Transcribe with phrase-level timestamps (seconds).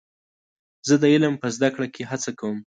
[0.87, 2.57] زه د علم په زده کړه کې هڅه کوم.